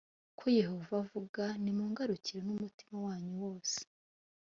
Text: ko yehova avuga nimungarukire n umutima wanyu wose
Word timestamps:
ko 0.37 0.45
yehova 0.59 0.93
avuga 1.03 1.43
nimungarukire 1.63 2.39
n 2.43 2.49
umutima 2.55 2.95
wanyu 3.05 3.31
wose 3.43 3.77